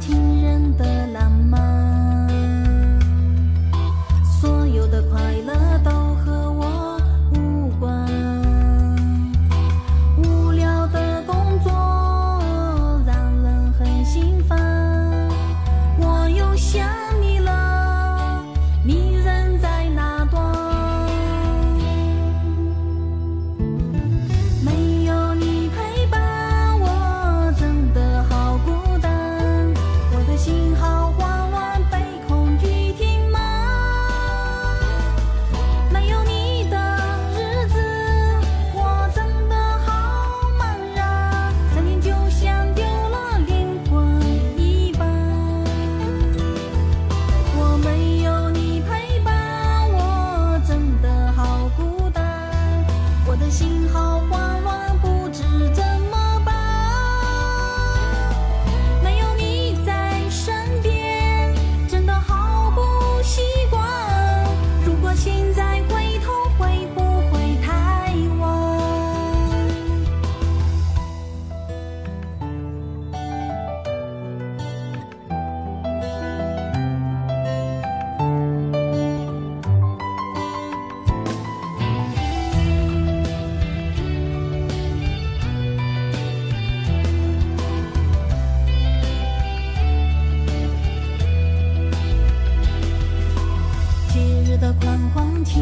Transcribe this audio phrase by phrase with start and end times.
[0.00, 1.06] 情人的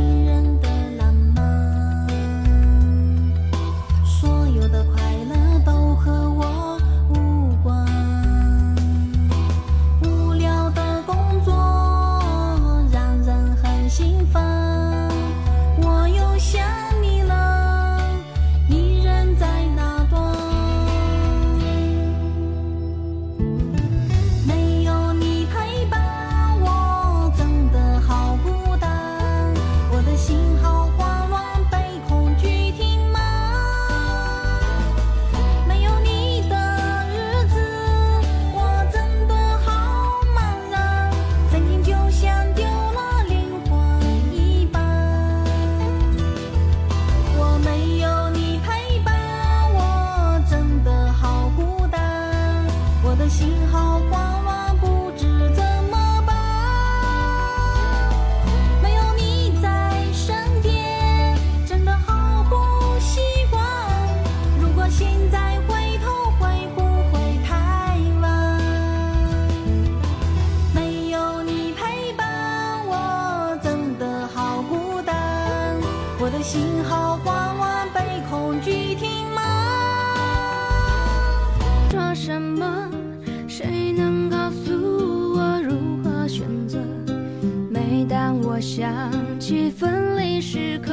[0.03, 0.72] 迷人的
[82.43, 82.91] 么？
[83.49, 84.73] 谁能告诉
[85.35, 86.79] 我如何选择？
[87.71, 88.91] 每当我想
[89.39, 90.93] 起分离时刻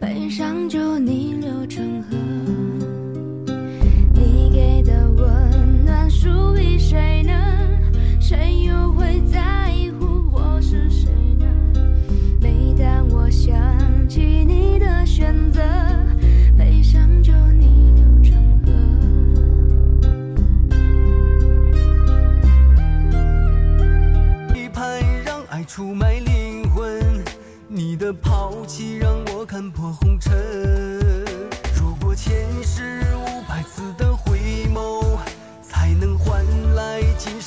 [0.00, 1.63] 悲伤就逆流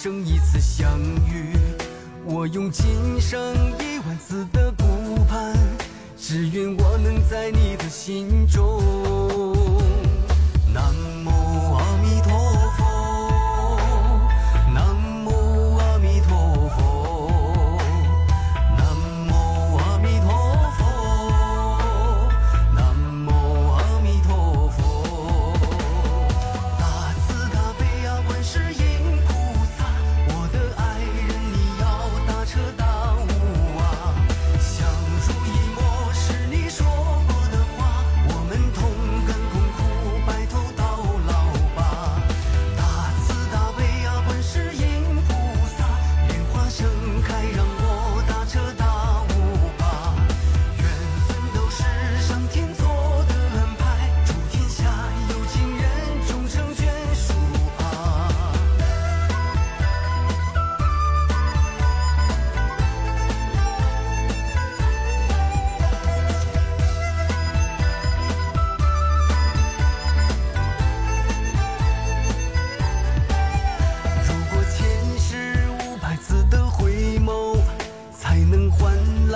[0.07, 0.97] 生一次相
[1.29, 1.51] 遇
[2.23, 5.53] 我用今生一万次的顾盼
[6.17, 9.06] 只愿我能在你的心中。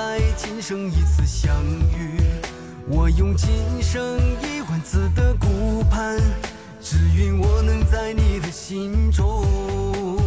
[0.01, 1.63] 在今生一次相
[1.95, 2.19] 遇。
[2.88, 3.50] 我用今
[3.80, 6.18] 生一万次的顾盼
[6.81, 10.21] 只愿我能在你的心中。